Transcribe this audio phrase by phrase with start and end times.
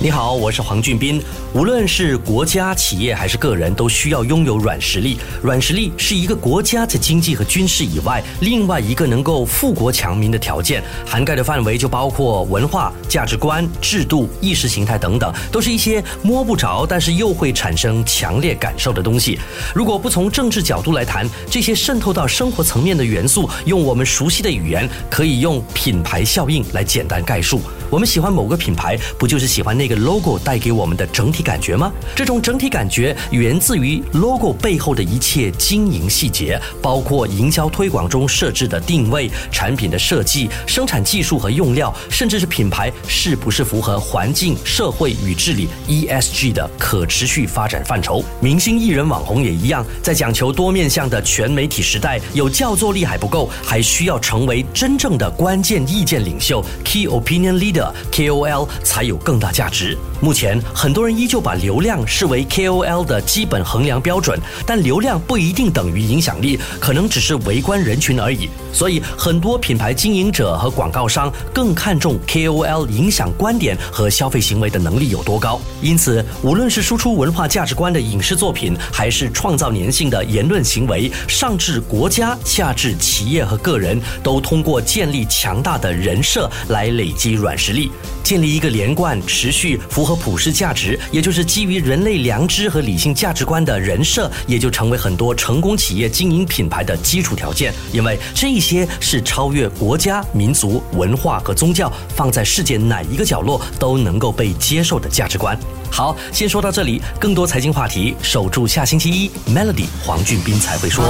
[0.00, 1.20] 你好，我是黄俊斌。
[1.52, 5.18] 无论是国家、企业还是个人，都需要拥有软实力。
[5.42, 10.80] 软实力是一个国家在经济和军事以外，另外一个能够富国强民的条件。
[11.04, 19.36] 涵盖的范围就包括文化、价值观、制度、意识形态等等，都是一些摸不着，但是又会产生强烈感受的东西。
[19.74, 27.60] 如果不从政治角度来谈，这些渗透到生活层面的元素，用我们熟悉的语言，可以用品牌效应来简单概述。
[27.90, 31.90] 我们喜欢某个品牌，不就是喜欢那个 logo 带给我们的整体感觉吗？
[32.14, 48.22] 这种整体感觉源自于 logo 背后的一切经营细节，包括营销推广中设置的定位、产品的设计、生产技术和用料，甚至是品牌是不是符合环境、社会与治理 ESG 的可持续发展范畴。
[48.40, 57.77] 明星、艺人、网红也一样，在讲求多面向的全媒体时代，有叫座力还不够，还需要成为真正的关键意见领袖 （Key Opinion Leader）。
[57.78, 59.96] 的 KOL 才有更大价值。
[60.20, 68.48] 目前，很多人依旧把流量视为 KOL 的基本衡量标准，但流量不一定等于影响力，可能只是围观人群而已。
[68.72, 75.60] 所以，很多品牌经营者和广告商更看重 KOL 影响观点和消费行为的能力有多高。
[75.80, 87.90] 因此，无论是输出文化价值观的影视作品，还是创造粘性的言论行为，上至国家，下至企业和个人，都通过建立强大的人设来累积软实力，
[88.28, 97.72] 建立一个连贯、持续、符合普世价值，也就是基于人类良知和理性价值观的人设，也就成为很多成功企业经营品牌的基础条件。
[97.90, 105.58] 因为这些是超越国家、民族、文化和宗教，放在世界哪一个角落都能够被接受的价值观。
[105.90, 107.00] 好，先说到这里。
[107.18, 111.02] 更多财经话题，守住下星期一，Melody 黄俊斌才会说。